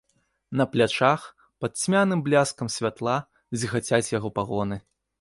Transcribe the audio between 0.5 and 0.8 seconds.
На